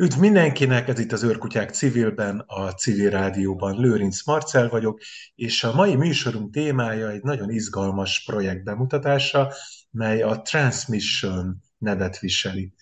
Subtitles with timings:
[0.00, 3.80] Üdv mindenkinek, ez itt az Őrkutyák civilben, a civil rádióban.
[3.80, 5.00] Lőrinc Marcel vagyok,
[5.34, 9.52] és a mai műsorunk témája egy nagyon izgalmas projekt bemutatása,
[9.90, 12.72] mely a Transmission nevet viseli.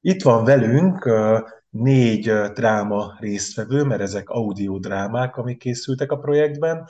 [0.00, 1.10] Itt van velünk
[1.70, 6.88] négy dráma résztvevő, mert ezek audiodrámák, amik készültek a projektben.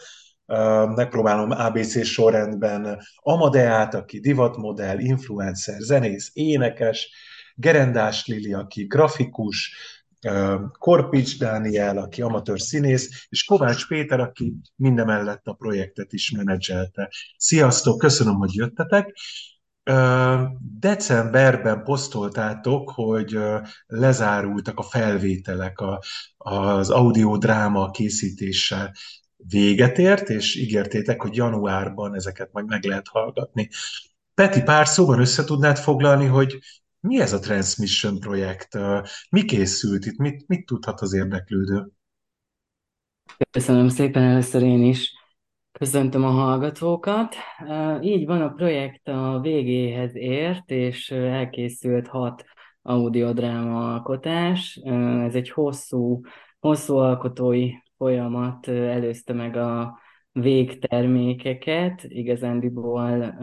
[0.95, 7.11] Megpróbálom ABC sorrendben Amadeát, aki divatmodell, influencer, zenész, énekes,
[7.55, 9.75] Gerendás Lili, aki grafikus,
[10.79, 17.11] Korpics Dániel, aki amatőr színész, és Kovács Péter, aki mindemellett a projektet is menedzselte.
[17.37, 19.17] Sziasztok, köszönöm, hogy jöttetek.
[20.79, 23.39] Decemberben posztoltátok, hogy
[23.87, 25.79] lezárultak a felvételek,
[26.37, 28.95] az audiodráma készítése
[29.37, 33.69] véget ért, és ígértétek, hogy januárban ezeket majd meg lehet hallgatni.
[34.35, 36.59] Peti, pár szóban össze tudnád foglalni, hogy
[37.03, 38.79] mi ez a Transmission projekt?
[39.31, 40.17] Mi készült itt?
[40.17, 41.89] Mit, mit tudhat az érdeklődő?
[43.51, 45.13] Köszönöm szépen először én is.
[45.73, 47.35] Köszöntöm a hallgatókat.
[48.01, 52.45] Így van, a projekt a végéhez ért, és elkészült hat
[52.83, 54.81] audiodráma alkotás.
[55.27, 56.21] Ez egy hosszú,
[56.61, 59.99] hosszú alkotói folyamat előzte meg a
[60.33, 62.05] végtermékeket.
[62.05, 63.35] Igazándiból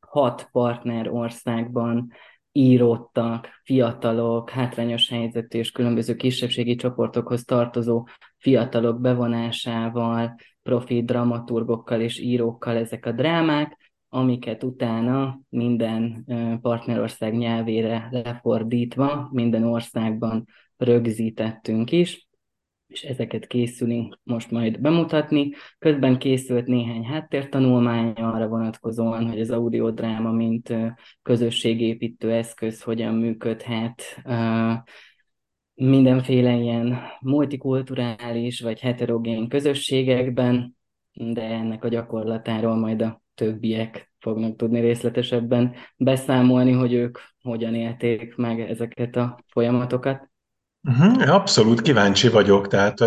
[0.00, 2.12] hat partner országban
[2.52, 12.76] íródtak, fiatalok, hátrányos helyzetű és különböző kisebbségi csoportokhoz tartozó fiatalok bevonásával, profi dramaturgokkal és írókkal
[12.76, 16.24] ezek a drámák, amiket utána minden
[16.62, 22.28] partnerország nyelvére lefordítva, minden országban rögzítettünk is
[22.90, 25.50] és ezeket készülünk most majd bemutatni.
[25.78, 30.74] Közben készült néhány háttértanulmány arra vonatkozóan, hogy az audiodráma, mint
[31.22, 34.02] közösségépítő eszköz hogyan működhet
[35.74, 40.76] mindenféle ilyen multikulturális vagy heterogén közösségekben,
[41.12, 48.36] de ennek a gyakorlatáról majd a többiek fognak tudni részletesebben beszámolni, hogy ők hogyan élték
[48.36, 50.29] meg ezeket a folyamatokat.
[50.82, 52.98] Uh-huh, abszolút kíváncsi vagyok, tehát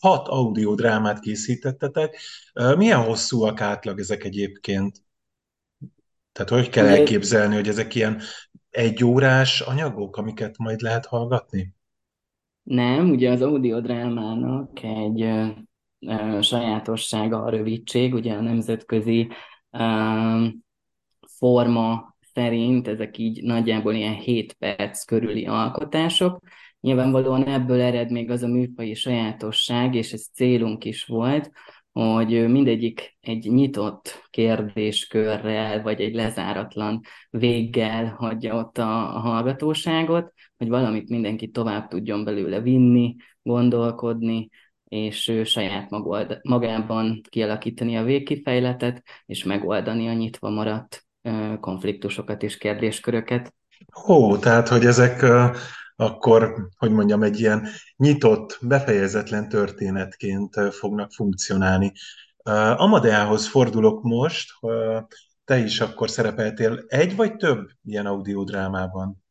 [0.00, 2.18] hat audiodrámát készítettetek.
[2.76, 5.04] Milyen hosszúak átlag ezek egyébként?
[6.32, 8.20] Tehát hogy kell elképzelni, hogy ezek ilyen
[8.70, 11.74] egyórás anyagok, amiket majd lehet hallgatni?
[12.62, 15.46] nem, ugye az audiodrámának egy ö,
[15.98, 19.28] ö, sajátossága a rövidség, ugye a nemzetközi
[19.70, 20.46] ö,
[21.38, 26.38] forma szerint ezek így nagyjából ilyen 7 perc körüli alkotások,
[26.82, 31.50] Nyilvánvalóan ebből ered még az a műfai sajátosság, és ez célunk is volt,
[31.92, 37.00] hogy mindegyik egy nyitott kérdéskörrel, vagy egy lezáratlan
[37.30, 44.48] véggel hagyja ott a, a hallgatóságot, hogy valamit mindenki tovább tudjon belőle vinni, gondolkodni,
[44.84, 51.06] és ő saját magold, magában kialakítani a végkifejletet, és megoldani a nyitva maradt
[51.60, 53.54] konfliktusokat és kérdésköröket.
[54.08, 55.22] Ó, tehát, hogy ezek
[55.96, 57.66] akkor, hogy mondjam, egy ilyen
[57.96, 61.92] nyitott, befejezetlen történetként fognak funkcionálni.
[62.76, 64.50] Amadeához fordulok most,
[65.44, 69.22] te is akkor szerepeltél egy vagy több ilyen audiodrámában?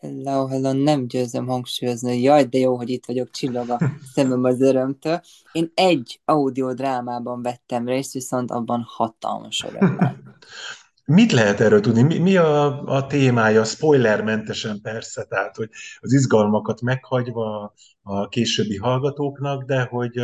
[0.00, 3.78] Hello, hello, nem győzöm hangsúlyozni, jaj, de jó, hogy itt vagyok, csillog a
[4.14, 5.20] szemem az örömtől.
[5.52, 10.16] Én egy audiodrámában vettem részt, viszont abban hatalmas örömmel.
[11.10, 12.02] Mit lehet erről tudni?
[12.02, 19.64] Mi, mi a, a témája, spoilermentesen persze, tehát hogy az izgalmakat meghagyva a későbbi hallgatóknak,
[19.64, 20.20] de hogy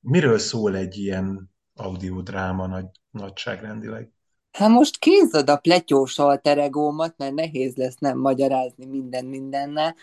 [0.00, 4.10] miről szól egy ilyen audiodráma nagy, nagyságrendileg?
[4.52, 9.94] Hát most kézzad a pletyós alteregómat, mert nehéz lesz nem magyarázni minden mindennel.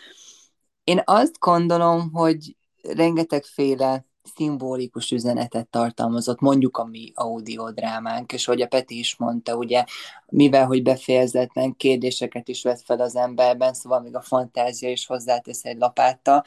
[0.83, 4.05] Én azt gondolom, hogy rengetegféle
[4.35, 9.83] szimbolikus üzenetet tartalmazott, mondjuk a mi audiodrámánk, és hogy a Peti is mondta, ugye,
[10.25, 15.65] mivel, hogy befejezetlen kérdéseket is vett fel az emberben, szóval még a fantázia is hozzátesz
[15.65, 16.43] egy lapáttal.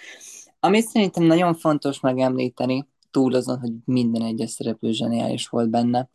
[0.61, 6.11] Amit szerintem nagyon fontos megemlíteni, túl azon, hogy minden egyes szereplő zseniális volt benne,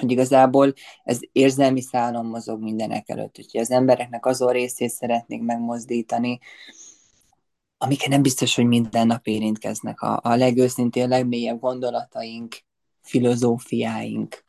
[0.00, 0.72] hogy igazából
[1.04, 6.38] ez érzelmi szálon mozog mindenek előtt, úgyhogy az embereknek azon részét szeretnék megmozdítani,
[7.78, 10.00] amiket nem biztos, hogy minden nap érintkeznek.
[10.00, 12.56] A, a legőszintén, legmélyebb gondolataink,
[13.02, 14.46] filozófiáink.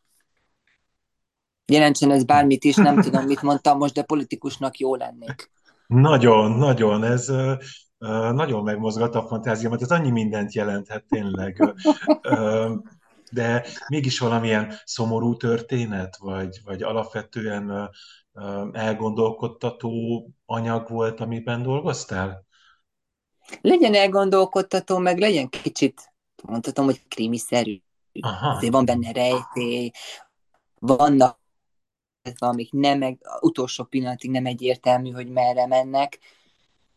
[1.66, 5.50] Jelentsen ez bármit is, nem tudom, mit mondtam most, de politikusnak jó lennék.
[5.86, 7.32] Nagyon, nagyon, ez
[8.32, 11.74] nagyon megmozgat a fantáziámat, ez annyi mindent jelenthet tényleg.
[13.32, 17.90] De mégis valamilyen szomorú történet, vagy, vagy alapvetően
[18.72, 22.44] elgondolkodtató anyag volt, amiben dolgoztál?
[23.60, 26.12] Legyen elgondolkodtató, meg legyen kicsit,
[26.42, 27.80] mondhatom, hogy krimiszerű.
[28.20, 28.48] Aha.
[28.48, 29.90] Azért van benne rejtély,
[30.78, 31.38] vannak
[32.38, 36.18] amik nem, meg utolsó pillanatig nem egyértelmű, hogy merre mennek.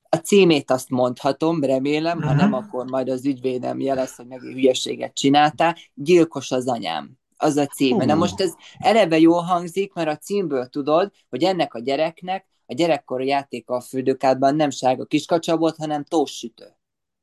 [0.09, 2.65] A címét azt mondhatom, remélem, ha nem, Uh-huh.
[2.65, 5.77] akkor majd az ügyvédem jelez, hogy megint hülyeséget csináltál.
[5.93, 7.11] Gyilkos az anyám.
[7.37, 8.05] Az a címe.
[8.05, 12.47] Na Hú, most ez eleve jól hangzik, mert a címből tudod, hogy ennek a gyereknek
[12.73, 16.65] a gyerekkori játéka a fürdőkádban nem sárga kiskacsa volt, hanem tóssütő.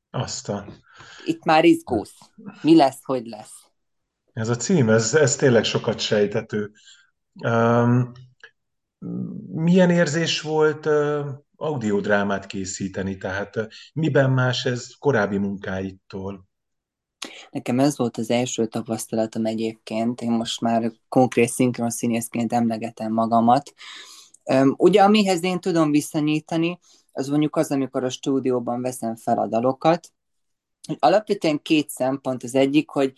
[0.09, 0.65] azt a...
[1.25, 2.17] Itt már izgulsz.
[2.61, 3.53] Mi lesz, hogy lesz?
[4.33, 6.71] Ez a cím, ez, ez tényleg sokat sejtető.
[7.43, 8.11] Um,
[9.53, 13.17] milyen érzés volt uh, audiodrámát készíteni?
[13.17, 16.49] Tehát uh, miben más ez korábbi munkáittól?
[17.49, 23.73] Nekem ez volt az első tapasztalatom egyébként, én most már konkrét szinkron színészként emlegetem magamat.
[24.77, 26.79] Ugye, amihez én tudom visszanyítani,
[27.11, 30.11] az mondjuk az, amikor a stúdióban veszem fel a dalokat.
[30.99, 32.43] Alapvetően két szempont.
[32.43, 33.13] Az egyik, hogy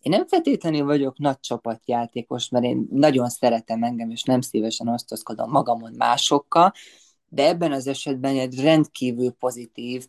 [0.00, 5.50] én nem feltétlenül vagyok nagy csapatjátékos, mert én nagyon szeretem engem, és nem szívesen osztozkodom
[5.50, 6.72] magamon másokkal,
[7.28, 10.06] de ebben az esetben egy rendkívül pozitív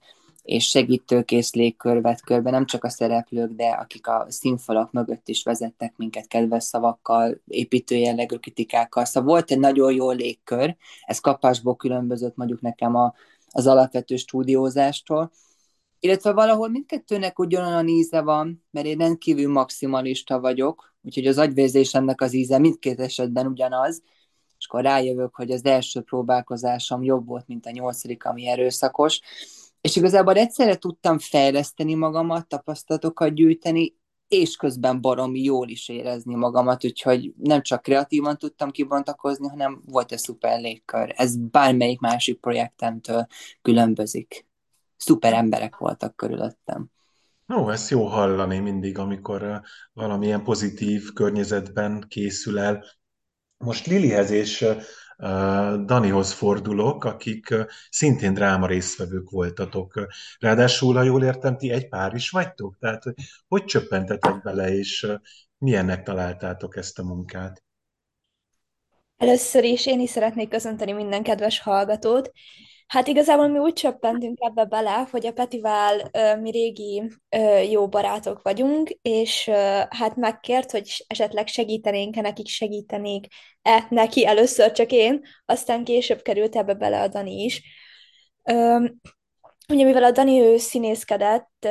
[0.49, 5.43] és segítőkész légkör vett körbe, nem csak a szereplők, de akik a színfalak mögött is
[5.43, 9.05] vezettek minket kedves szavakkal, építő jellegű kritikákkal.
[9.05, 13.13] Szóval volt egy nagyon jó légkör, ez kapásból különbözött mondjuk nekem a,
[13.49, 15.31] az alapvető stúdiózástól,
[15.99, 22.33] illetve valahol mindkettőnek ugyanolyan íze van, mert én rendkívül maximalista vagyok, úgyhogy az agyvérzésemnek az
[22.33, 24.01] íze mindkét esetben ugyanaz,
[24.57, 29.21] és akkor rájövök, hogy az első próbálkozásom jobb volt, mint a nyolcadik, ami erőszakos,
[29.81, 33.97] és igazából egyszerre tudtam fejleszteni magamat, tapasztalatokat gyűjteni,
[34.27, 40.11] és közben baromi jól is érezni magamat, úgyhogy nem csak kreatívan tudtam kibontakozni, hanem volt
[40.11, 41.13] egy szuper légkör.
[41.15, 43.27] Ez bármelyik másik projektemtől
[43.61, 44.45] különbözik.
[44.97, 46.91] Szuper emberek voltak körülöttem.
[47.55, 49.61] Ó, ezt jó hallani mindig, amikor
[49.93, 52.85] valamilyen pozitív környezetben készül el.
[53.57, 54.65] Most Lilihez és
[55.85, 57.55] Danihoz fordulok, akik
[57.89, 60.07] szintén dráma résztvevők voltatok.
[60.39, 62.77] Ráadásul, ha jól értem, ti egy pár is vagytok?
[62.79, 63.03] Tehát,
[63.47, 65.07] hogy, csöppentetek bele, és
[65.57, 67.63] milyennek találtátok ezt a munkát?
[69.17, 72.31] Először is én is szeretnék köszönteni minden kedves hallgatót.
[72.89, 77.87] Hát igazából mi úgy csöppentünk ebbe bele, hogy a Petivel ö, mi régi ö, jó
[77.87, 85.21] barátok vagyunk, és ö, hát megkért, hogy esetleg segítenénk-e nekik, segítenék-e neki először csak én,
[85.45, 87.61] aztán később került ebbe bele a Dani is.
[88.43, 88.85] Ö,
[89.73, 91.67] ugye mivel a Dani ő színészkedett,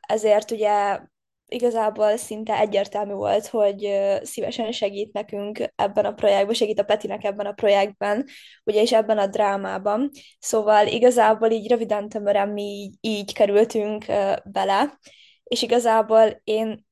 [0.00, 1.00] ezért ugye
[1.52, 3.88] igazából szinte egyértelmű volt, hogy
[4.22, 8.26] szívesen segít nekünk ebben a projektben, segít a Petinek ebben a projektben,
[8.64, 10.10] ugye és ebben a drámában.
[10.38, 14.04] Szóval igazából így röviden tömören mi így, így kerültünk
[14.44, 14.98] bele,
[15.42, 16.86] és igazából én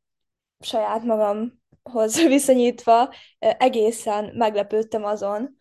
[0.60, 5.56] saját magamhoz viszonyítva egészen meglepődtem azon,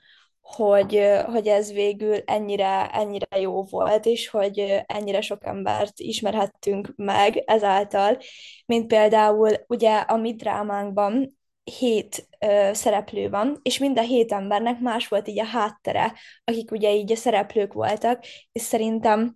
[0.55, 7.43] hogy, hogy ez végül ennyire, ennyire jó volt, és hogy ennyire sok embert ismerhettünk meg
[7.45, 8.17] ezáltal,
[8.65, 14.79] mint például ugye a mi drámánkban hét ö, szereplő van, és mind a hét embernek
[14.79, 16.13] más volt így a háttere,
[16.43, 19.35] akik ugye így a szereplők voltak, és szerintem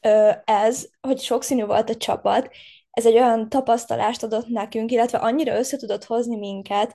[0.00, 2.50] ö, ez, hogy sokszínű volt a csapat,
[2.90, 6.94] ez egy olyan tapasztalást adott nekünk, illetve annyira össze tudott hozni minket,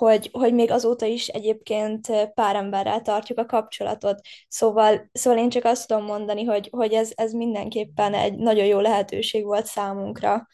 [0.00, 4.20] hogy, hogy még azóta is egyébként pár emberrel tartjuk a kapcsolatot.
[4.48, 8.80] Szóval, szóval én csak azt tudom mondani, hogy, hogy ez, ez mindenképpen egy nagyon jó
[8.80, 10.46] lehetőség volt számunkra,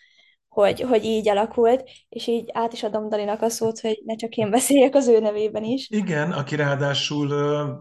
[0.48, 4.34] hogy, hogy így alakult, és így át is adom Dalinak a szót, hogy ne csak
[4.36, 5.88] én beszéljek az ő nevében is.
[5.90, 7.28] Igen, aki ráadásul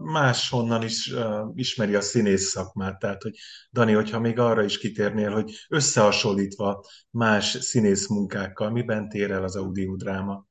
[0.00, 1.14] máshonnan is
[1.54, 2.98] ismeri a színész szakmát.
[2.98, 3.32] Tehát, hogy
[3.72, 9.56] Dani, hogyha még arra is kitérnél, hogy összehasonlítva más színész munkákkal, miben tér el az
[9.56, 10.46] audiodráma?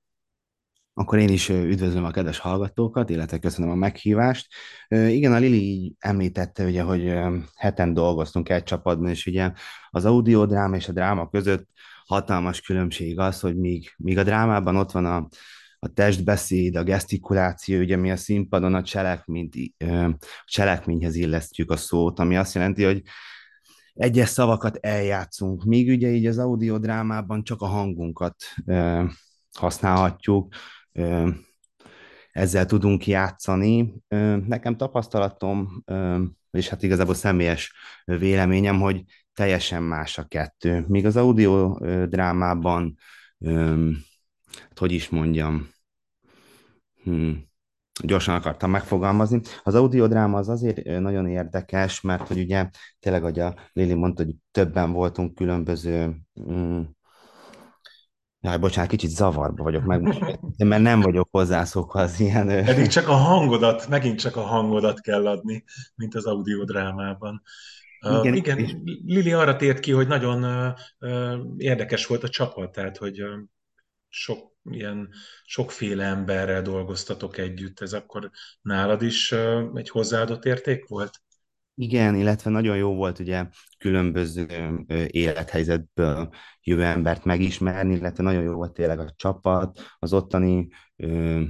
[0.98, 4.48] Akkor én is üdvözlöm a kedves hallgatókat, illetve köszönöm a meghívást.
[4.88, 7.14] Igen, a Lili említette, ugye, hogy
[7.56, 9.52] heten dolgoztunk egy csapatban, és ugye
[9.90, 11.68] az audiodráma és a dráma között
[12.06, 15.28] hatalmas különbség az, hogy míg, míg a drámában ott van a,
[15.80, 19.56] a testbeszéd, a gesztikuláció, ugye mi a színpadon a, cselekményt,
[20.46, 23.02] cselekményhez illesztjük a szót, ami azt jelenti, hogy
[23.94, 28.36] egyes szavakat eljátszunk, míg ugye így az audiodrámában csak a hangunkat
[29.58, 30.56] használhatjuk,
[32.32, 33.94] ezzel tudunk játszani.
[34.48, 35.84] Nekem tapasztalatom,
[36.52, 37.74] és hát igazából személyes
[38.06, 40.86] véleményem, hogy teljesen más a kettő.
[40.88, 42.98] Míg az audio drámában,
[44.54, 45.70] hát hogy is mondjam,
[47.04, 47.44] hmm,
[48.04, 49.42] gyorsan akartam megfogalmazni.
[49.64, 54.36] Az audiodráma az azért nagyon érdekes, mert hogy ugye tényleg, ahogy a Lili mondta, hogy
[54.52, 56.16] többen voltunk különböző
[56.52, 56.82] mm,
[58.46, 60.02] Jaj, bocsánat, kicsit zavarba vagyok meg,
[60.58, 62.50] mert nem vagyok hozzászokva az ilyen...
[62.50, 65.64] Eddig csak a hangodat, megint csak a hangodat kell adni,
[65.96, 67.42] mint az audiodrámában.
[68.00, 68.76] Igen, uh, igen és...
[69.06, 73.30] Lili arra tért ki, hogy nagyon uh, uh, érdekes volt a csapat, tehát hogy uh,
[74.10, 75.10] sok ilyen
[75.46, 77.80] sokféle emberrel dolgoztatok együtt.
[77.80, 78.30] Ez akkor
[78.62, 81.22] nálad is uh, egy hozzáadott érték volt?
[81.78, 83.46] Igen, illetve nagyon jó volt ugye
[83.78, 84.48] különböző
[85.08, 86.30] élethelyzetből
[86.62, 91.42] jövő embert megismerni, illetve nagyon jó volt tényleg a csapat, az ottani ö,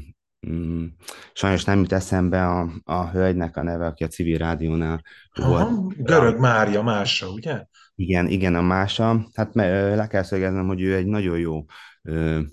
[0.47, 0.85] mm,
[1.33, 5.01] sajnos nem jut eszembe a, a hölgynek a neve, aki a civil rádiónál
[5.31, 6.03] Aha, volt.
[6.03, 7.65] Görög Mária Mása, ugye?
[7.95, 9.27] Igen, igen, a Mása.
[9.33, 11.65] Hát le kell szögeznem, hogy ő egy nagyon jó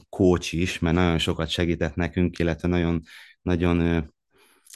[0.08, 3.02] coach is, mert nagyon sokat segített nekünk, illetve nagyon,
[3.42, 3.78] nagyon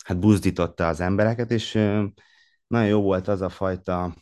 [0.05, 1.79] hát buzdította az embereket, és
[2.67, 4.15] nagyon jó volt az a fajta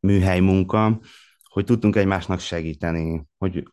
[0.00, 1.00] műhely munka,
[1.42, 3.68] hogy tudtunk egymásnak segíteni, hogy,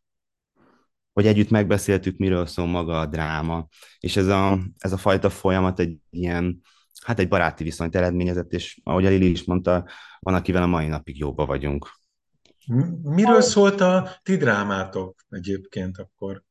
[1.14, 3.68] hogy együtt megbeszéltük, miről szól maga a dráma,
[4.00, 6.62] és ez a, ez a fajta folyamat egy ilyen,
[7.04, 9.88] hát egy baráti viszonyt eredményezett, és ahogy a Lili is mondta,
[10.20, 11.90] van, akivel a mai napig jóba vagyunk.
[13.02, 16.44] Miről szólt a ti drámátok egyébként akkor?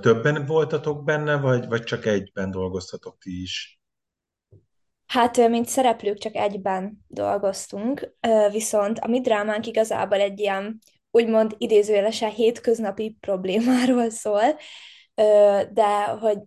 [0.00, 3.79] Többen voltatok benne, vagy, vagy csak egyben dolgoztatok ti is?
[5.10, 8.16] Hát, mint szereplők csak egyben dolgoztunk,
[8.50, 10.78] viszont a mi drámánk igazából egy ilyen,
[11.10, 14.42] úgymond idézőjelesen hétköznapi problémáról szól,
[15.72, 16.38] de hogy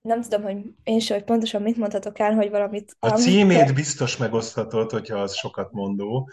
[0.00, 2.96] nem tudom, hogy én sem, hogy pontosan mit mondhatok el, hogy valamit...
[2.98, 6.30] A címét biztos megoszthatod, hogyha az sokat mondó.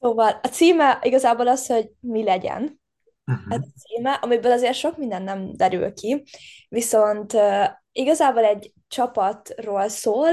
[0.00, 2.80] Szóval a címe igazából az, hogy mi legyen.
[3.26, 3.54] Uh-huh.
[3.54, 6.24] Ez a címe, amiből azért sok minden nem derül ki,
[6.68, 10.30] viszont uh, igazából egy csapatról szól,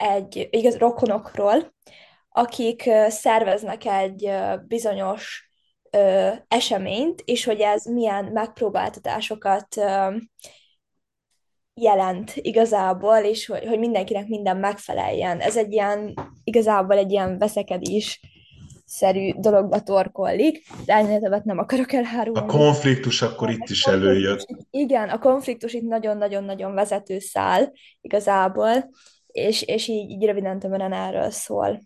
[0.00, 1.74] egy igaz, rokonokról,
[2.28, 4.30] akik szerveznek egy
[4.66, 5.50] bizonyos
[5.90, 10.16] ö, eseményt, és hogy ez milyen megpróbáltatásokat ö,
[11.74, 15.38] jelent igazából, és hogy, hogy mindenkinek minden megfeleljen.
[15.38, 16.14] Ez egy ilyen,
[16.44, 18.20] igazából egy ilyen veszekedés
[18.84, 22.40] szerű dologba torkollik, de ennél többet nem akarok elhárulni.
[22.40, 24.46] A konfliktus akkor itt is előjött.
[24.70, 28.90] Igen, a konfliktus itt nagyon-nagyon-nagyon vezető szál igazából,
[29.32, 31.80] és, és így, így röviden tömören erről szól.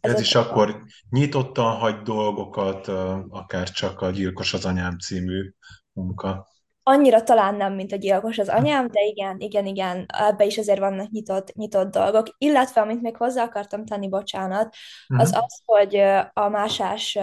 [0.00, 0.40] Ez, Ez is a...
[0.40, 2.88] akkor nyitottan hagy dolgokat,
[3.28, 5.50] akár csak a Gyilkos az anyám című
[5.92, 6.48] munka.
[6.82, 10.78] Annyira talán nem, mint a Gyilkos az anyám, de igen, igen, igen, ebbe is azért
[10.78, 12.34] vannak nyitott, nyitott dolgok.
[12.38, 14.74] Illetve, amit még hozzá akartam tenni, bocsánat,
[15.06, 15.44] az uh-huh.
[15.44, 15.96] az, hogy
[16.32, 17.18] a másás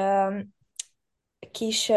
[1.52, 1.92] kis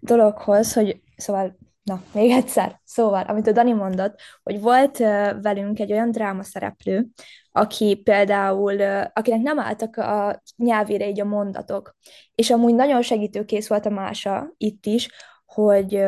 [0.00, 2.80] dologhoz, hogy szóval Na, még egyszer.
[2.84, 4.98] Szóval, amit a Dani mondott, hogy volt
[5.42, 7.06] velünk egy olyan dráma szereplő,
[7.52, 8.80] aki például,
[9.12, 11.96] akinek nem álltak a nyelvére így a mondatok,
[12.34, 15.08] és amúgy nagyon segítőkész volt a mása itt is,
[15.44, 16.04] hogy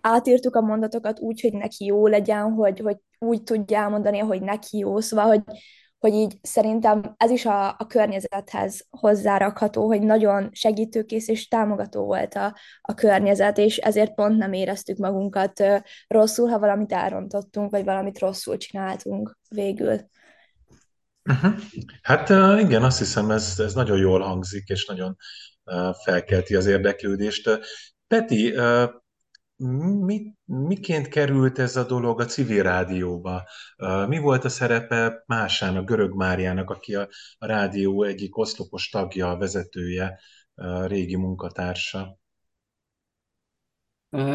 [0.00, 4.78] átírtuk a mondatokat úgy, hogy neki jó legyen, hogy, hogy úgy tudja elmondani, hogy neki
[4.78, 5.42] jó, szóval, hogy
[6.00, 12.34] hogy így szerintem ez is a, a környezethez hozzárakható, hogy nagyon segítőkész és támogató volt
[12.34, 15.62] a, a környezet, és ezért pont nem éreztük magunkat
[16.08, 20.00] rosszul, ha valamit elrontottunk, vagy valamit rosszul csináltunk végül.
[21.24, 21.54] Uh-huh.
[22.02, 22.28] Hát
[22.60, 25.16] igen, azt hiszem, ez, ez nagyon jól hangzik, és nagyon
[26.02, 27.50] felkelti az érdeklődést.
[28.06, 28.54] Peti,
[29.60, 33.44] mi, miként került ez a dolog a civil rádióba?
[34.08, 40.20] Mi volt a szerepe Másának, Görög Máriának, aki a, a rádió egyik oszlopos tagja, vezetője,
[40.54, 42.18] a régi munkatársa?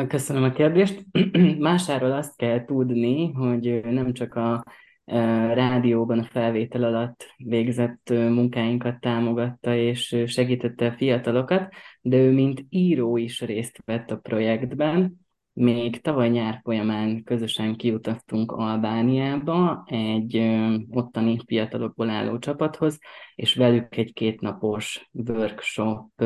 [0.07, 1.05] Köszönöm a kérdést.
[1.59, 4.63] Másáról azt kell tudni, hogy nem csak a
[5.53, 13.17] rádióban a felvétel alatt végzett munkáinkat támogatta és segítette a fiatalokat, de ő mint író
[13.17, 15.23] is részt vett a projektben.
[15.53, 20.37] Még tavaly nyár folyamán közösen kiutaztunk Albániába egy
[20.89, 22.99] ottani fiatalokból álló csapathoz,
[23.35, 26.23] és velük egy kétnapos workshop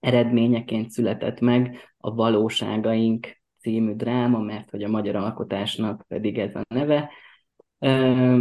[0.00, 6.62] eredményeként született meg a Valóságaink című dráma, mert hogy a magyar alkotásnak pedig ez a
[6.74, 7.10] neve,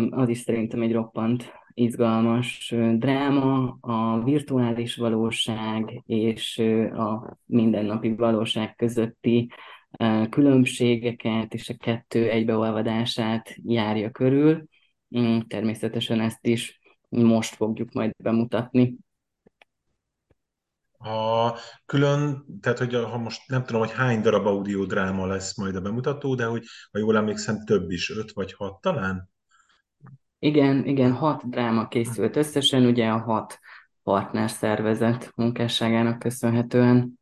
[0.10, 6.58] az is szerintem egy roppant izgalmas dráma, a virtuális valóság és
[6.94, 9.52] a mindennapi valóság közötti
[10.30, 14.64] különbségeket és a kettő egybeolvadását járja körül.
[15.18, 16.80] Mm, természetesen ezt is
[17.10, 18.98] most fogjuk majd bemutatni.
[20.98, 21.54] A
[21.86, 26.36] külön, tehát hogy ha most nem tudom, hogy hány darab audiodráma lesz majd a bemutató,
[26.36, 29.31] de hogy ha jól emlékszem, több is, öt vagy hat talán?
[30.44, 33.60] Igen, igen, hat dráma készült összesen, ugye a hat
[34.04, 37.20] partner szervezet munkásságának köszönhetően.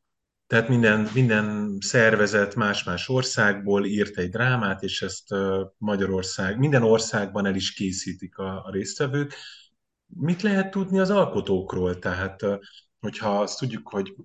[0.48, 5.36] Tehát minden, minden szervezet más-más országból írt egy drámát, és ezt
[5.78, 9.34] Magyarország, minden országban el is készítik a, a résztvevők.
[10.06, 12.00] Mit lehet tudni az alkotókról?
[12.00, 12.42] Tehát,
[13.00, 14.16] hogyha azt tudjuk, hogy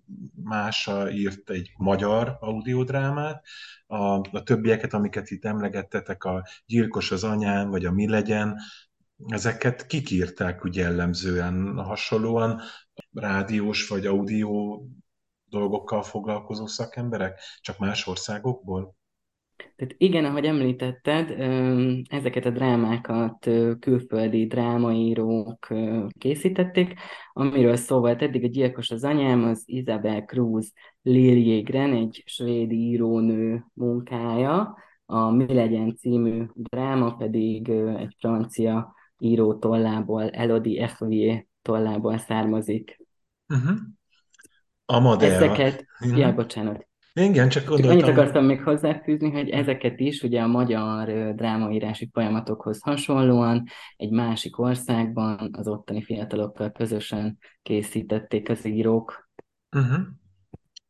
[0.42, 3.44] Mása írt egy magyar audiodrámát,
[3.86, 8.58] a, a többieket, amiket itt emlegettetek, a Gyilkos az anyám, vagy a Mi legyen,
[9.26, 12.60] ezeket kik írták úgy jellemzően hasonlóan
[13.12, 14.82] rádiós vagy audio
[15.44, 18.96] dolgokkal foglalkozó szakemberek, csak más országokból?
[19.56, 21.30] Tehát igen, ahogy említetted,
[22.08, 25.68] ezeket a drámákat külföldi drámaírók
[26.18, 26.94] készítették,
[27.32, 33.64] amiről szó volt eddig a Gyilkos az anyám, az Isabel Cruz Liljégren, egy svéd írónő
[33.75, 43.06] munkája, a Mi legyen című dráma pedig egy francia író tollából, Elodie Echvier tollából származik.
[43.49, 43.76] Uh-huh.
[44.87, 45.34] Amadea.
[45.34, 45.84] Ezeket,
[46.16, 46.88] ja, bocsánat.
[47.21, 47.99] Igen, csak gondoltam.
[47.99, 53.64] Csak annyit akartam még hozzáfűzni, hogy ezeket is ugye a magyar drámaírási folyamatokhoz hasonlóan
[53.97, 59.28] egy másik országban az ottani fiatalokkal közösen készítették az írók.
[59.76, 60.04] Uh-huh.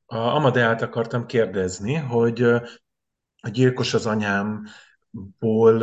[0.07, 2.43] A Amadeát akartam kérdezni, hogy
[3.41, 4.65] a gyilkos az anyám
[5.39, 5.79] ból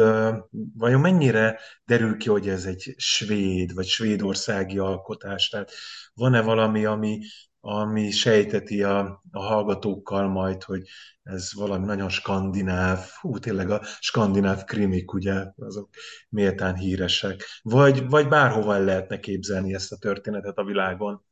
[0.78, 5.50] vajon mennyire derül ki, hogy ez egy svéd vagy svédországi alkotás?
[5.50, 5.72] Tehát
[6.14, 7.20] van-e valami, ami,
[7.62, 10.82] ami sejteti a, a hallgatókkal majd, hogy
[11.24, 15.89] ez valami nagyon skandináv, hú, tényleg a skandináv krimik, ugye, azok
[16.30, 17.44] méltán híresek.
[17.62, 21.25] Vagy, vagy bárhova el lehetne képzelni ezt a történetet a világon?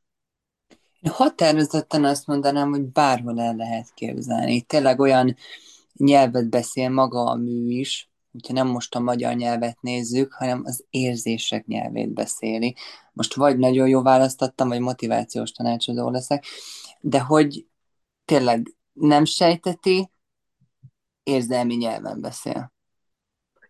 [1.02, 4.62] Határozottan azt mondanám, hogy bárhol el lehet képzelni.
[4.62, 5.36] Tényleg olyan
[5.94, 10.86] nyelvet beszél maga a mű is, hogyha nem most a magyar nyelvet nézzük, hanem az
[10.90, 12.76] érzések nyelvét beszéli.
[13.14, 16.46] Most vagy nagyon jó választottam, vagy motivációs tanácsadó leszek,
[17.00, 17.66] de hogy
[18.26, 20.12] tényleg nem sejteti,
[21.24, 22.74] érzelmi nyelven beszél.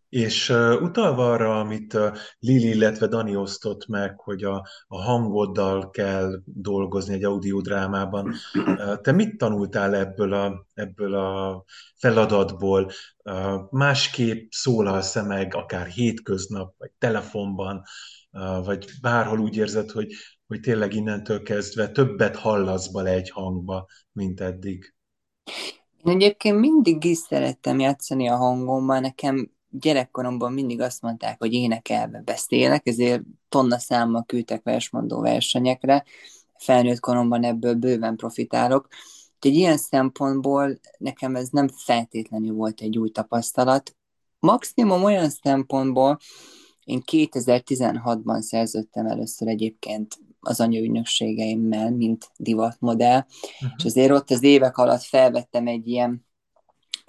[0.10, 5.90] És uh, utalva arra, amit uh, Lili, illetve Dani osztott meg, hogy a, a hangoddal
[5.90, 11.64] kell dolgozni egy audiodrámában, uh, te mit tanultál ebből a, ebből a
[11.96, 12.92] feladatból?
[13.24, 17.84] Uh, másképp szólalsz meg, akár hétköznap, vagy telefonban,
[18.32, 20.12] uh, vagy bárhol úgy érzed, hogy,
[20.48, 24.94] hogy tényleg innentől kezdve többet hallasz bele egy hangba, mint eddig?
[26.04, 32.22] Én egyébként mindig is szerettem játszani a hangommal, nekem gyerekkoromban mindig azt mondták, hogy énekelve
[32.26, 36.04] beszélek, ezért tonna számmal küldtek versmondó versenyekre,
[36.58, 38.88] felnőtt koromban ebből bőven profitálok.
[39.36, 43.96] Úgyhogy ilyen szempontból nekem ez nem feltétlenül volt egy új tapasztalat.
[44.40, 46.18] Maximum olyan szempontból,
[46.84, 53.72] én 2016-ban szerződtem először egyébként az anyaügynökségeimmel, mint divatmodell, uh-huh.
[53.78, 56.28] és azért ott az évek alatt felvettem egy ilyen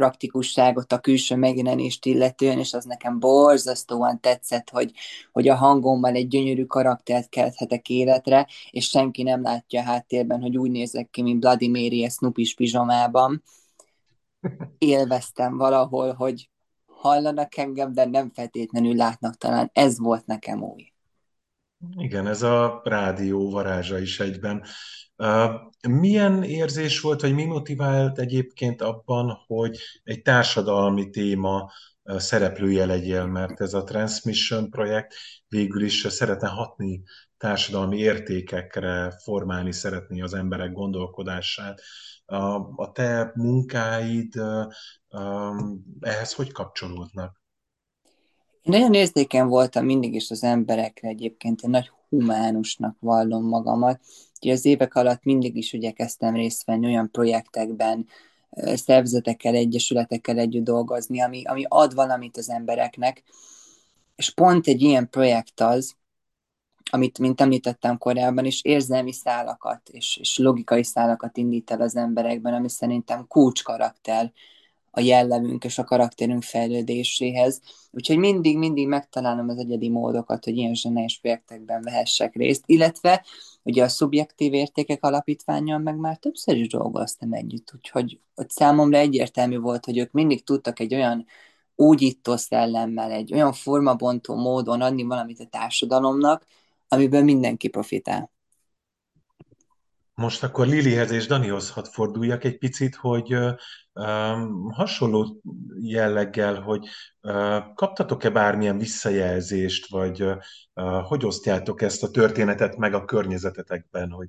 [0.00, 4.92] praktikusságot a külső megjelenést illetően, és az nekem borzasztóan tetszett, hogy,
[5.32, 10.58] hogy a hangommal egy gyönyörű karaktert kelthetek életre, és senki nem látja a háttérben, hogy
[10.58, 13.42] úgy nézek ki, mint Mary a Snoopy pizsamában.
[14.78, 16.50] Élveztem valahol, hogy
[16.86, 19.70] hallanak engem, de nem feltétlenül látnak talán.
[19.72, 20.92] Ez volt nekem új.
[21.96, 24.64] Igen, ez a rádió varázsa is egyben.
[25.88, 31.70] Milyen érzés volt, vagy mi motivált egyébként abban, hogy egy társadalmi téma
[32.04, 35.14] szereplője legyél, mert ez a Transmission projekt
[35.48, 37.02] végül is szeretne hatni
[37.36, 41.80] társadalmi értékekre, formálni szeretné az emberek gondolkodását.
[42.76, 44.34] A te munkáid
[46.00, 47.39] ehhez hogy kapcsolódnak?
[48.62, 54.00] Én nagyon érzékeny voltam mindig is az emberekre egyébként, én nagy humánusnak vallom magamat.
[54.42, 58.06] Ugye az évek alatt mindig is igyekeztem részt venni olyan projektekben,
[58.74, 63.22] szervezetekkel, egyesületekkel együtt dolgozni, ami, ami ad valamit az embereknek.
[64.16, 65.96] És pont egy ilyen projekt az,
[66.90, 72.54] amit, mint említettem korábban is, érzelmi szálakat és, és logikai szálakat indít el az emberekben,
[72.54, 74.32] ami szerintem kulcskarakter
[74.90, 77.60] a jellemünk és a karakterünk fejlődéséhez.
[77.90, 83.24] Úgyhogy mindig-mindig megtalálom az egyedi módokat, hogy ilyen zsenés projektekben vehessek részt, illetve
[83.62, 89.58] ugye a szubjektív értékek alapítványal meg már többször is dolgoztam együtt, úgyhogy ott számomra egyértelmű
[89.58, 91.26] volt, hogy ők mindig tudtak egy olyan
[91.74, 96.46] úgyító szellemmel, egy olyan formabontó módon adni valamit a társadalomnak,
[96.88, 98.30] amiből mindenki profitál.
[100.14, 103.36] Most akkor Lilihez és Danihoz hadd forduljak egy picit, hogy
[104.70, 105.40] hasonló
[105.80, 106.86] jelleggel, hogy
[107.74, 110.24] kaptatok-e bármilyen visszajelzést, vagy
[111.02, 114.28] hogy osztjátok ezt a történetet meg a környezetetekben, hogy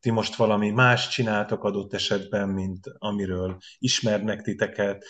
[0.00, 5.04] ti most valami más csináltok adott esetben, mint amiről ismernek titeket,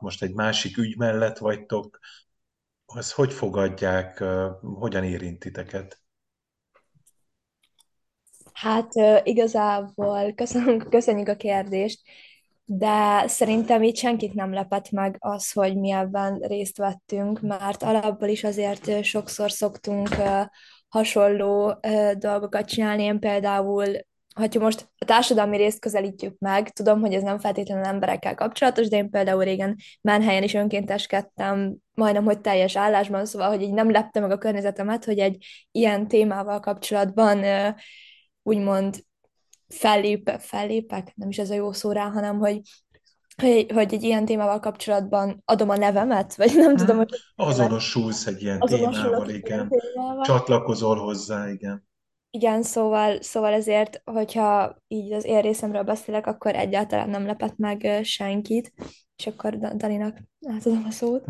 [0.00, 1.98] most egy másik ügy mellett vagytok,
[2.86, 4.24] az hogy fogadják,
[4.60, 6.00] hogyan érint titeket?
[8.52, 12.00] Hát igazából köszönjük, köszönjük a kérdést,
[12.70, 18.28] de szerintem itt senkit nem lepett meg az, hogy mi ebben részt vettünk, mert alapból
[18.28, 20.08] is azért sokszor szoktunk
[20.88, 21.80] hasonló
[22.18, 23.02] dolgokat csinálni.
[23.02, 23.86] Én például,
[24.34, 28.96] hogyha most a társadalmi részt közelítjük meg, tudom, hogy ez nem feltétlenül emberekkel kapcsolatos, de
[28.96, 34.20] én például régen Menhelyen is önkénteskedtem, majdnem, hogy teljes állásban, szóval, hogy így nem lepte
[34.20, 37.44] meg a környezetemet, hogy egy ilyen témával kapcsolatban
[38.42, 39.06] úgymond
[39.68, 42.60] fellép, fellépek, nem is ez a jó szó rá, hanem hogy,
[43.42, 47.08] hogy, hogy egy ilyen témával kapcsolatban adom a nevemet, vagy nem tudom, hogy...
[47.36, 49.68] Azonosulsz egy ilyen témával, igen.
[49.68, 50.24] Témával.
[50.24, 51.86] Csatlakozol hozzá, igen.
[52.30, 58.00] Igen, szóval, szóval ezért, hogyha így az én részemről beszélek, akkor egyáltalán nem lepett meg
[58.02, 58.72] senkit,
[59.18, 61.24] és akkor Daninak átadom a szót.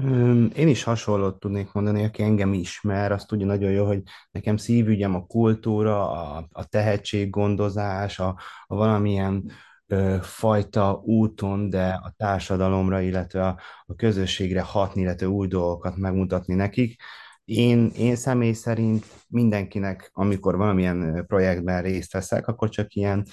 [0.55, 5.15] Én is hasonlót tudnék mondani, aki engem ismer, azt tudja nagyon jó, hogy nekem szívügyem
[5.15, 9.51] a kultúra, a, a tehetséggondozás, a, a valamilyen
[9.87, 16.55] ö, fajta úton, de a társadalomra, illetve a, a közösségre hatni, illetve új dolgokat megmutatni
[16.55, 17.03] nekik.
[17.45, 23.27] Én, én személy szerint mindenkinek, amikor valamilyen projektben részt veszek, akkor csak ilyen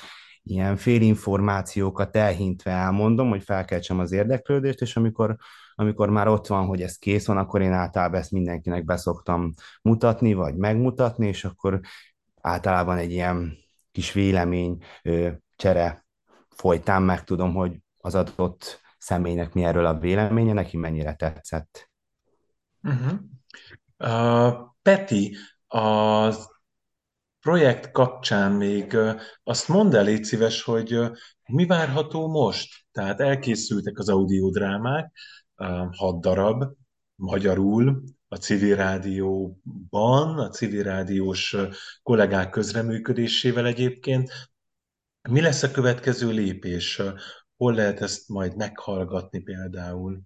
[0.46, 5.36] ilyen félinformációkat elhintve elmondom, hogy felkeltsem az érdeklődést, és amikor,
[5.76, 10.34] amikor már ott van, hogy ez kész van, akkor én általában ezt mindenkinek beszoktam mutatni,
[10.34, 11.80] vagy megmutatni, és akkor
[12.42, 13.58] általában egy ilyen
[13.92, 14.84] kis vélemény
[15.56, 16.06] csere
[16.50, 21.90] folytán megtudom, hogy az adott személynek mi erről a véleménye, neki mennyire tetszett.
[22.84, 23.20] Uh-huh.
[23.98, 25.36] Uh, Peti,
[25.68, 26.55] az
[27.46, 28.98] projekt kapcsán még
[29.44, 31.00] azt mondd el, légy szíves, hogy
[31.46, 32.86] mi várható most?
[32.92, 35.12] Tehát elkészültek az audiodrámák,
[35.92, 36.64] hat darab,
[37.16, 41.56] magyarul, a civil rádióban, a civil rádiós
[42.04, 44.32] kollégák közreműködésével egyébként.
[45.30, 47.02] Mi lesz a következő lépés?
[47.58, 50.20] Hol lehet ezt majd meghallgatni például?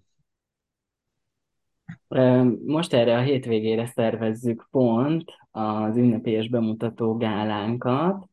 [2.66, 8.30] Most erre a hétvégére szervezzük pont az ünnepélyes bemutató gálánkat,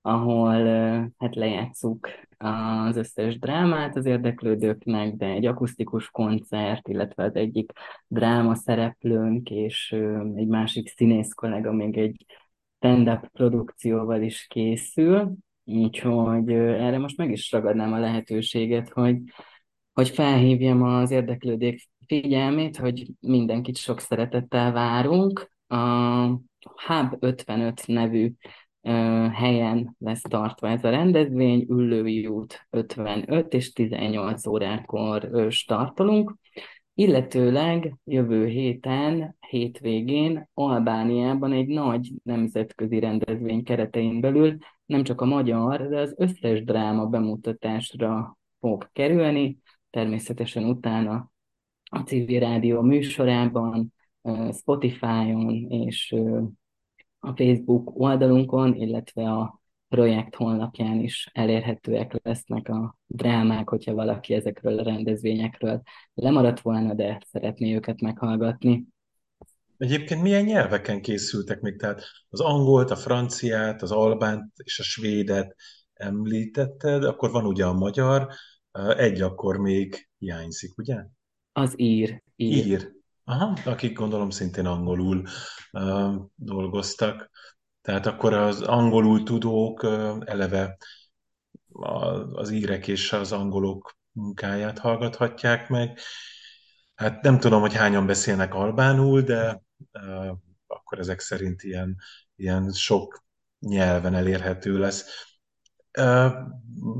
[0.00, 0.64] ahol
[1.18, 7.72] hát lejátszuk az összes drámát az érdeklődőknek, de egy akusztikus koncert, illetve az egyik
[8.06, 9.92] dráma szereplőnk és
[10.34, 12.26] egy másik színész kollega még egy
[12.76, 15.32] stand-up produkcióval is készül,
[15.64, 19.18] úgyhogy erre most meg is ragadnám a lehetőséget, hogy,
[19.92, 25.50] hogy felhívjam az érdeklődők figyelmét, hogy mindenkit sok szeretettel várunk.
[25.66, 26.47] A
[26.86, 28.32] Hub 55 nevű
[29.32, 36.34] helyen lesz tartva ez a rendezvény, Üllői út 55 és 18 órákor startolunk,
[36.94, 45.88] illetőleg jövő héten, hétvégén Albániában egy nagy nemzetközi rendezvény keretein belül nem csak a magyar,
[45.88, 49.58] de az összes dráma bemutatásra fog kerülni,
[49.90, 51.30] természetesen utána
[51.90, 53.94] a civil rádió műsorában,
[54.52, 56.14] Spotify-on és
[57.18, 64.78] a Facebook oldalunkon, illetve a projekt honlapján is elérhetőek lesznek a drámák, hogyha valaki ezekről
[64.78, 65.82] a rendezvényekről
[66.14, 68.86] lemaradt volna, de szeretné őket meghallgatni.
[69.76, 71.78] Egyébként milyen nyelveken készültek még?
[71.78, 75.56] Tehát az angolt, a franciát, az albánt és a svédet
[75.92, 78.28] említetted, akkor van ugye a magyar,
[78.96, 81.04] egy akkor még hiányzik, ugye?
[81.52, 82.22] Az ír.
[82.36, 82.66] Ír.
[82.66, 82.97] ír.
[83.28, 85.24] Aha, akik gondolom szintén angolul
[85.72, 87.30] uh, dolgoztak.
[87.82, 90.76] Tehát akkor az angolul tudók uh, eleve
[92.32, 95.98] az írek és az angolok munkáját hallgathatják meg.
[96.94, 99.62] Hát nem tudom, hogy hányan beszélnek albánul, de
[99.92, 100.36] uh,
[100.66, 101.96] akkor ezek szerint ilyen,
[102.36, 103.24] ilyen sok
[103.58, 105.28] nyelven elérhető lesz.
[105.98, 106.32] Uh,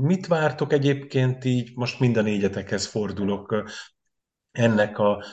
[0.01, 3.63] mit vártok egyébként így, most mind a négyetekhez fordulok,
[4.51, 5.23] ennek a,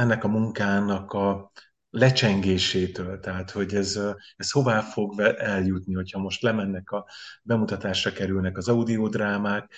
[0.00, 1.52] ennek a munkának a
[1.90, 4.00] lecsengésétől, tehát hogy ez,
[4.36, 7.06] ez hová fog eljutni, hogyha most lemennek a
[7.42, 9.74] bemutatásra kerülnek az audiodrámák,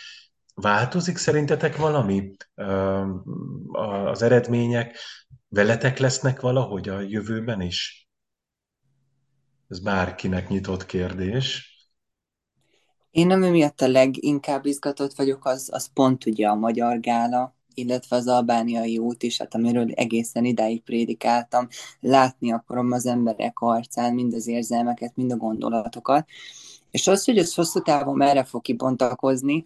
[0.55, 2.37] változik szerintetek valami
[3.73, 4.97] az eredmények,
[5.49, 8.09] veletek lesznek valahogy a jövőben is?
[9.69, 11.71] Ez bárkinek nyitott kérdés.
[13.11, 18.17] Én nem emiatt a leginkább izgatott vagyok, az, az pont ugye a magyar gála, illetve
[18.17, 21.69] az albániai út is, hát amiről egészen idáig prédikáltam,
[22.01, 26.27] látni akarom az emberek arcán mind az érzelmeket, mind a gondolatokat,
[26.91, 29.65] és az, hogy ez hosszú távon merre fog kibontakozni,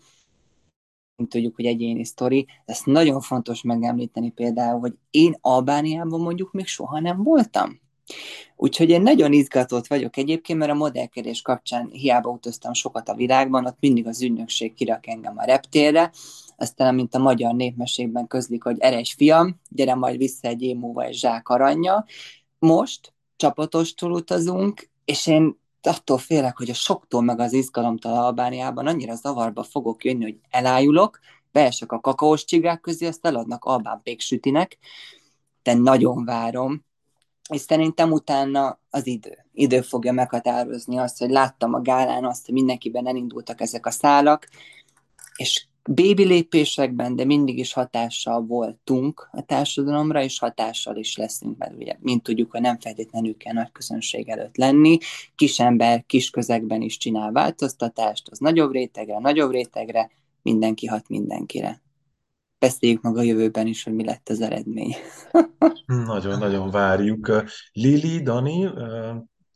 [1.29, 7.01] tudjuk, hogy egyéni sztori, ezt nagyon fontos megemlíteni például, hogy én Albániában mondjuk még soha
[7.01, 7.81] nem voltam.
[8.57, 13.67] Úgyhogy én nagyon izgatott vagyok egyébként, mert a modellkedés kapcsán hiába utaztam sokat a világban,
[13.67, 16.11] ott mindig az ügynökség kirak engem a reptérre,
[16.57, 21.03] aztán mint a magyar népmeségben közlik, hogy eres fiam, gyere majd vissza egy év múlva
[21.03, 22.05] egy zsák aranya.
[22.59, 29.15] Most csapatostól utazunk, és én attól félek, hogy a soktól meg az izgalomtól Albániában annyira
[29.15, 31.19] zavarba fogok jönni, hogy elájulok,
[31.53, 34.79] beesek a kakaós csigák közé, azt eladnak albán péksütinek,
[35.63, 36.85] de nagyon várom,
[37.49, 39.47] és szerintem utána az idő.
[39.53, 44.49] Idő fogja meghatározni azt, hogy láttam a gálán azt, hogy mindenkiben elindultak ezek a szálak,
[45.37, 51.97] és bébi lépésekben, de mindig is hatással voltunk a társadalomra, és hatással is leszünk, ugye,
[52.01, 54.99] mint tudjuk, hogy nem feltétlenül kell nagy közönség előtt lenni,
[55.35, 60.11] kis ember, kis közegben is csinál változtatást, az nagyobb rétegre, nagyobb rétegre,
[60.43, 61.83] mindenki hat mindenkire.
[62.59, 64.95] Beszéljük meg a jövőben is, hogy mi lett az eredmény.
[65.87, 67.45] Nagyon-nagyon várjuk.
[67.73, 68.69] Lili, Dani,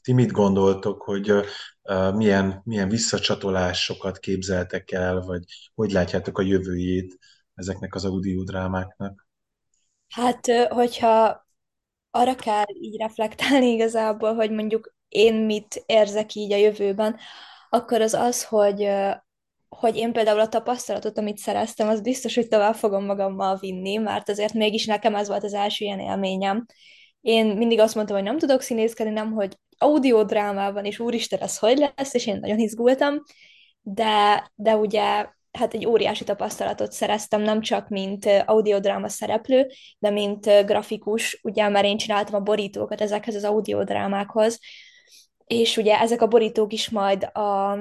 [0.03, 1.33] ti mit gondoltok, hogy
[2.15, 5.43] milyen, milyen visszacsatolásokat képzeltek el, vagy
[5.75, 7.19] hogy látjátok a jövőjét
[7.55, 9.29] ezeknek az audiodrámáknak?
[10.09, 11.47] Hát, hogyha
[12.11, 17.17] arra kell így reflektálni igazából, hogy mondjuk én mit érzek így a jövőben,
[17.71, 18.89] akkor az az, hogy,
[19.69, 24.29] hogy én például a tapasztalatot, amit szereztem, az biztos, hogy tovább fogom magammal vinni, mert
[24.29, 26.67] azért mégis nekem ez volt az első ilyen élményem.
[27.21, 31.91] Én mindig azt mondtam, hogy nem tudok színészkedni, nem, hogy audiodrámában, és úristen, ez hogy
[31.97, 33.23] lesz, és én nagyon izgultam,
[33.83, 39.67] de, de ugye hát egy óriási tapasztalatot szereztem, nem csak mint audiodráma szereplő,
[39.99, 44.59] de mint grafikus, ugye, mert én csináltam a borítókat ezekhez az audiodrámákhoz,
[45.47, 47.73] és ugye ezek a borítók is majd a,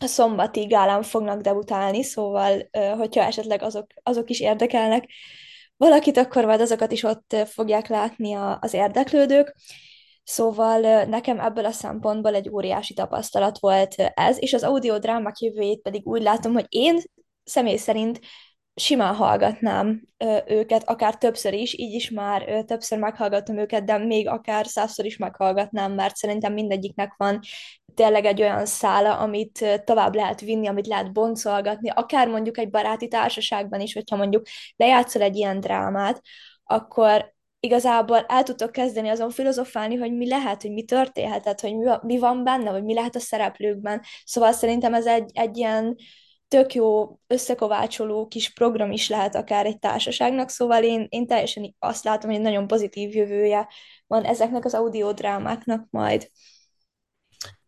[0.00, 5.08] a szombati gálán fognak debutálni, szóval, hogyha esetleg azok, azok is érdekelnek
[5.78, 9.54] valakit, akkor majd azokat is ott fogják látni a, az érdeklődők.
[10.22, 16.06] Szóval nekem ebből a szempontból egy óriási tapasztalat volt ez, és az audiodrámák jövőjét pedig
[16.06, 17.00] úgy látom, hogy én
[17.44, 18.20] személy szerint
[18.74, 20.02] simán hallgatnám
[20.46, 25.16] őket, akár többször is, így is már többször meghallgattam őket, de még akár százszor is
[25.16, 27.40] meghallgatnám, mert szerintem mindegyiknek van
[27.98, 33.08] tényleg egy olyan szála, amit tovább lehet vinni, amit lehet boncolgatni, akár mondjuk egy baráti
[33.08, 36.20] társaságban is, hogyha mondjuk lejátszol egy ilyen drámát,
[36.64, 42.18] akkor igazából el tudtok kezdeni azon filozofálni, hogy mi lehet, hogy mi történhetett, hogy mi,
[42.18, 44.02] van benne, vagy mi lehet a szereplőkben.
[44.24, 45.96] Szóval szerintem ez egy, egy ilyen
[46.48, 52.04] tök jó összekovácsoló kis program is lehet akár egy társaságnak, szóval én, én teljesen azt
[52.04, 53.68] látom, hogy nagyon pozitív jövője
[54.06, 56.30] van ezeknek az audiodrámáknak majd.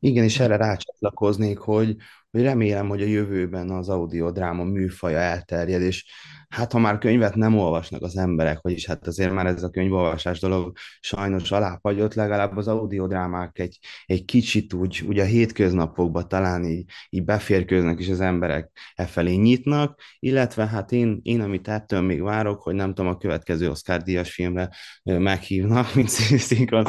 [0.02, 1.96] Igen, és erre rácsatlakoznék, hogy,
[2.30, 6.04] hogy remélem, hogy a jövőben az audiodráma műfaja elterjed, és
[6.48, 10.40] hát ha már könyvet nem olvasnak az emberek, vagyis hát azért már ez a könyvolvasás
[10.40, 16.84] dolog sajnos aláfagyott, legalább az audiodrámák egy, egy kicsit úgy, úgy a hétköznapokban talán így,
[17.10, 22.22] így beférkőznek, és az emberek e felé nyitnak, illetve hát én, én amit ettől még
[22.22, 24.68] várok, hogy nem tudom, a következő Oscar díjas filmre
[25.04, 26.86] meghívnak, mint szinkron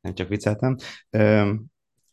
[0.00, 0.76] nem csak vicceltem.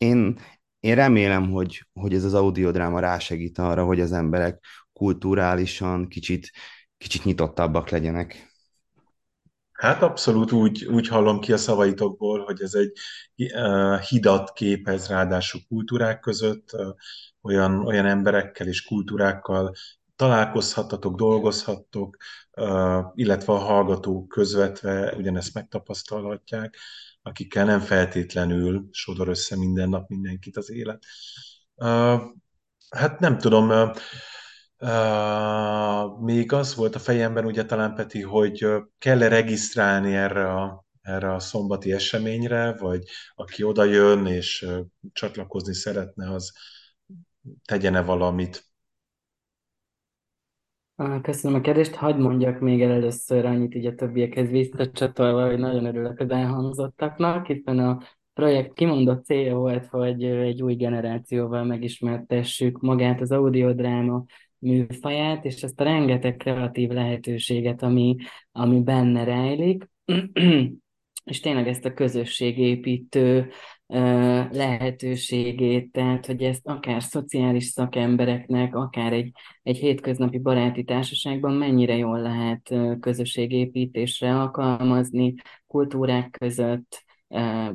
[0.01, 0.39] Én,
[0.79, 6.51] én remélem, hogy, hogy ez az audiodráma rásegít arra, hogy az emberek kulturálisan kicsit,
[6.97, 8.53] kicsit nyitottabbak legyenek.
[9.71, 12.91] Hát abszolút úgy, úgy hallom ki a szavaitokból, hogy ez egy
[13.35, 16.87] uh, hidat képez ráadásul kultúrák között, uh,
[17.41, 19.75] olyan, olyan emberekkel és kultúrákkal
[20.15, 22.17] találkozhattatok, dolgozhattok,
[22.51, 26.77] uh, illetve a hallgatók közvetve ugyanezt megtapasztalhatják
[27.21, 31.03] akikkel nem feltétlenül sodor össze minden nap mindenkit az élet.
[32.89, 33.91] Hát nem tudom,
[36.19, 41.39] még az volt a fejemben, ugye talán Peti, hogy kell-e regisztrálni erre a, erre a
[41.39, 43.03] szombati eseményre, vagy
[43.35, 44.67] aki oda jön és
[45.13, 46.51] csatlakozni szeretne, az
[47.65, 48.70] tegyene valamit.
[51.21, 51.95] Köszönöm a kérdést.
[51.95, 57.45] Hadd mondjak még el először annyit így a többiekhez visszacsatolva, hogy nagyon örülök az elhangzottaknak,
[57.45, 57.99] hiszen a
[58.33, 64.23] projekt kimondott célja volt, hogy egy új generációval megismertessük magát az audiodráma
[64.57, 68.15] műfaját, és ezt a rengeteg kreatív lehetőséget, ami,
[68.51, 69.89] ami benne rejlik,
[71.31, 73.49] és tényleg ezt a közösségépítő
[74.51, 79.31] lehetőségét, tehát hogy ezt akár szociális szakembereknek, akár egy,
[79.63, 85.33] egy hétköznapi baráti társaságban mennyire jól lehet közösségépítésre alkalmazni,
[85.67, 87.03] kultúrák között,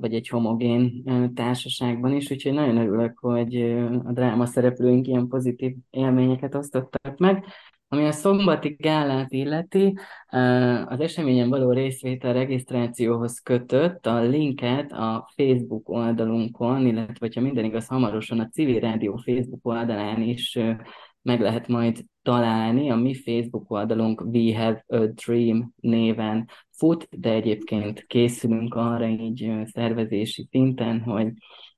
[0.00, 3.56] vagy egy homogén társaságban is, úgyhogy nagyon örülök, hogy
[4.04, 7.44] a dráma szereplőink ilyen pozitív élményeket osztottak meg.
[7.88, 9.98] Ami a szombati gálát illeti,
[10.86, 17.86] az eseményen való részvétel regisztrációhoz kötött a linket a Facebook oldalunkon, illetve ha minden igaz,
[17.86, 20.58] hamarosan a Civil Rádió Facebook oldalán is
[21.22, 22.90] meg lehet majd találni.
[22.90, 29.52] A mi Facebook oldalunk We Have a Dream néven fut, de egyébként készülünk arra így
[29.64, 31.32] szervezési szinten, hogy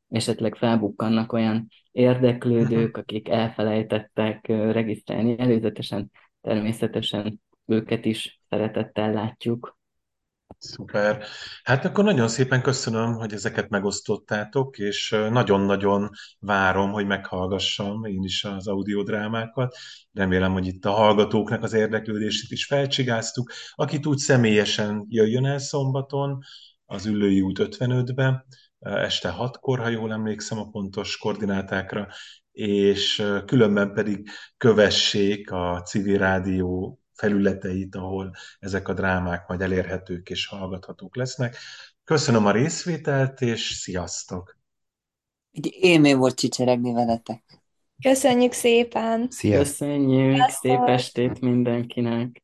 [0.09, 9.77] esetleg felbukkannak olyan érdeklődők, akik elfelejtettek regisztrálni előzetesen, természetesen őket is szeretettel látjuk.
[10.59, 11.25] Szuper.
[11.63, 18.45] Hát akkor nagyon szépen köszönöm, hogy ezeket megosztottátok, és nagyon-nagyon várom, hogy meghallgassam én is
[18.45, 19.77] az audiodrámákat.
[20.13, 23.53] Remélem, hogy itt a hallgatóknak az érdeklődését is felcsigáztuk.
[23.75, 26.39] Akit úgy személyesen jöjjön el szombaton,
[26.87, 28.47] az Üllői út 55-be,
[28.81, 32.09] este hatkor, ha jól emlékszem a pontos koordinátákra,
[32.53, 40.47] és különben pedig kövessék a civil rádió felületeit, ahol ezek a drámák majd elérhetők és
[40.47, 41.57] hallgathatók lesznek.
[42.05, 44.57] Köszönöm a részvételt, és sziasztok!
[45.53, 47.63] Egy élmény volt csicseregni veletek.
[48.03, 49.27] Köszönjük szépen!
[49.31, 49.59] Szia.
[49.59, 50.35] Köszönjük!
[50.35, 50.71] Sziasztok.
[50.71, 52.43] Szép estét mindenkinek!